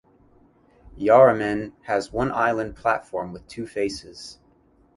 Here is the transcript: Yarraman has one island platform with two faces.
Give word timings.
Yarraman 0.97 1.73
has 1.83 2.11
one 2.11 2.31
island 2.31 2.75
platform 2.75 3.31
with 3.31 3.45
two 3.45 3.67
faces. 3.67 4.39